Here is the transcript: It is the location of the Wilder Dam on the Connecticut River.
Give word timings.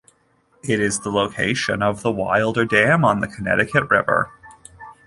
It 0.63 0.79
is 0.79 1.01
the 1.01 1.11
location 1.11 1.83
of 1.83 2.01
the 2.01 2.11
Wilder 2.11 2.65
Dam 2.65 3.05
on 3.05 3.19
the 3.19 3.27
Connecticut 3.27 3.87
River. 3.91 4.31